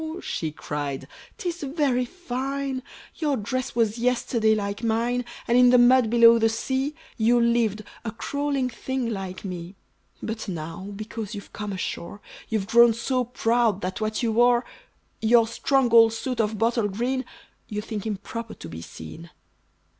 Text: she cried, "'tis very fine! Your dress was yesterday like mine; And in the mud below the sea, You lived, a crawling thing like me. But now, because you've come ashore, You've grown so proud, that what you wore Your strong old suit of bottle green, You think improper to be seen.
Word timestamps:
she 0.19 0.51
cried, 0.51 1.07
"'tis 1.37 1.61
very 1.61 2.05
fine! 2.05 2.81
Your 3.17 3.37
dress 3.37 3.75
was 3.75 3.99
yesterday 3.99 4.55
like 4.55 4.81
mine; 4.81 5.23
And 5.47 5.55
in 5.59 5.69
the 5.69 5.77
mud 5.77 6.09
below 6.09 6.39
the 6.39 6.49
sea, 6.49 6.95
You 7.17 7.39
lived, 7.39 7.83
a 8.03 8.09
crawling 8.11 8.67
thing 8.67 9.11
like 9.11 9.45
me. 9.45 9.75
But 10.23 10.47
now, 10.47 10.91
because 10.95 11.35
you've 11.35 11.53
come 11.53 11.71
ashore, 11.71 12.19
You've 12.49 12.65
grown 12.65 12.95
so 12.95 13.23
proud, 13.25 13.81
that 13.81 14.01
what 14.01 14.23
you 14.23 14.31
wore 14.31 14.65
Your 15.21 15.47
strong 15.47 15.91
old 15.93 16.13
suit 16.13 16.41
of 16.41 16.57
bottle 16.57 16.87
green, 16.87 17.23
You 17.69 17.81
think 17.81 18.07
improper 18.07 18.55
to 18.55 18.67
be 18.69 18.81
seen. 18.81 19.29